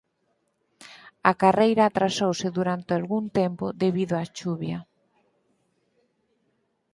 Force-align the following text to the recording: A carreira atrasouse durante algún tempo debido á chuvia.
A 1.29 1.33
carreira 1.41 1.83
atrasouse 1.85 2.47
durante 2.57 2.91
algún 2.99 3.25
tempo 3.39 3.65
debido 3.83 4.13
á 4.21 4.23
chuvia. 4.37 4.79